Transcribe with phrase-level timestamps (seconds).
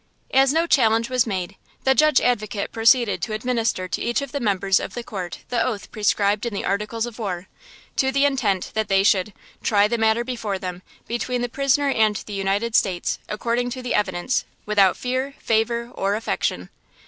[0.33, 4.39] As no challenge was made, the Judge Advocate proceeded to administer to each of the
[4.39, 7.47] members of the court the oath prescribed in the Articles of War,
[7.97, 12.15] to the intent that they should "try the matter before them, between the prisoner and
[12.15, 16.71] the United States, according to the evidence, without fear, favor or affection."